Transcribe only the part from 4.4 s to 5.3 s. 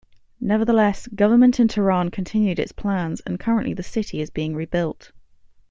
rebuilt.